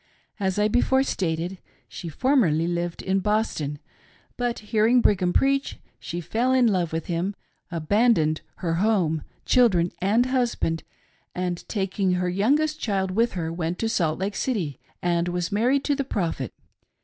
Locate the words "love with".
6.65-7.05